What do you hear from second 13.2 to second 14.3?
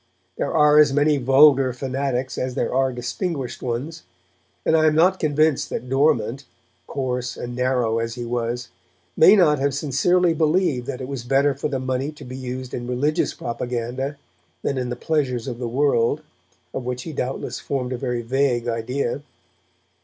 propaganda